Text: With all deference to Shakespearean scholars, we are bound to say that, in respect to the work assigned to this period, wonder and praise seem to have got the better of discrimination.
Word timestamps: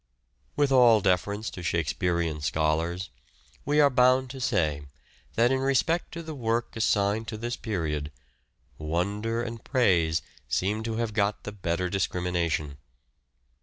With 0.55 0.71
all 0.71 0.99
deference 0.99 1.51
to 1.51 1.61
Shakespearean 1.61 2.41
scholars, 2.41 3.11
we 3.65 3.79
are 3.79 3.91
bound 3.91 4.31
to 4.31 4.41
say 4.41 4.81
that, 5.35 5.51
in 5.51 5.59
respect 5.59 6.11
to 6.13 6.23
the 6.23 6.33
work 6.33 6.75
assigned 6.75 7.27
to 7.27 7.37
this 7.37 7.55
period, 7.55 8.11
wonder 8.79 9.43
and 9.43 9.63
praise 9.63 10.23
seem 10.47 10.81
to 10.85 10.95
have 10.95 11.13
got 11.13 11.43
the 11.43 11.51
better 11.51 11.85
of 11.85 11.91
discrimination. 11.91 12.79